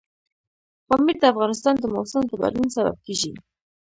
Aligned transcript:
پامیر 0.87 1.15
د 1.19 1.23
افغانستان 1.33 1.75
د 1.79 1.85
موسم 1.93 2.21
د 2.27 2.31
بدلون 2.41 2.67
سبب 2.75 2.95
کېږي. 3.05 3.31